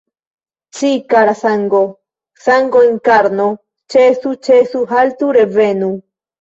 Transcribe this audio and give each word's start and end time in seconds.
Ci, 0.77 0.89
kara 1.13 1.35
sango, 1.41 1.81
sango 2.47 2.83
en 2.87 2.97
karno, 3.11 3.47
ĉesu, 3.97 4.35
ĉesu, 4.51 4.85
haltu, 4.97 5.33
revenu! 5.43 5.95